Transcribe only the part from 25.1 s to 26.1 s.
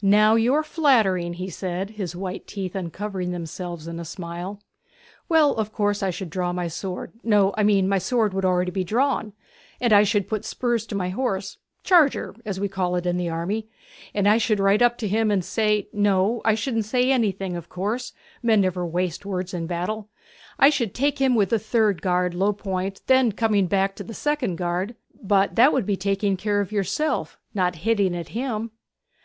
'But that would be